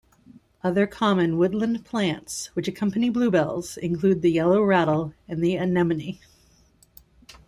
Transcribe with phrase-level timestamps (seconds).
[0.63, 6.19] Other common woodland plants which accompany bluebells include the yellow rattle and the anemone.